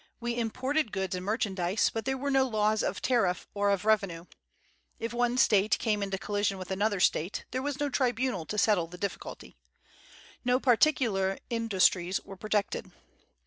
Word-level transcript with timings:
We 0.19 0.35
imported 0.35 0.91
goods 0.91 1.13
and 1.13 1.23
merchandise, 1.23 1.91
but 1.93 2.05
there 2.05 2.17
were 2.17 2.31
no 2.31 2.47
laws 2.47 2.81
of 2.81 3.03
tariff 3.03 3.47
or 3.53 3.69
of 3.69 3.85
revenue. 3.85 4.25
If 4.97 5.13
one 5.13 5.37
State 5.37 5.77
came 5.77 6.01
into 6.01 6.17
collision 6.17 6.57
with 6.57 6.71
another 6.71 6.99
State, 6.99 7.45
there 7.51 7.61
was 7.61 7.79
no 7.79 7.87
tribunal 7.87 8.47
to 8.47 8.57
settle 8.57 8.87
the 8.87 8.97
difficulty. 8.97 9.57
No 10.43 10.59
particular 10.59 11.37
industries 11.51 12.19
were 12.21 12.35
protected. 12.35 12.91